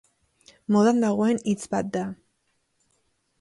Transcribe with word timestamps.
Modan 0.75 1.01
dagoen 1.03 1.41
hitz 1.51 1.61
bat 1.75 1.93
da. 1.99 2.03